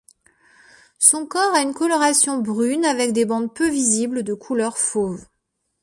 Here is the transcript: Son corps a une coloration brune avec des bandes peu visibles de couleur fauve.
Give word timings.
Son 0.97 1.27
corps 1.27 1.53
a 1.53 1.61
une 1.61 1.75
coloration 1.75 2.39
brune 2.39 2.85
avec 2.85 3.13
des 3.13 3.23
bandes 3.23 3.53
peu 3.53 3.69
visibles 3.69 4.23
de 4.23 4.33
couleur 4.33 4.79
fauve. 4.79 5.23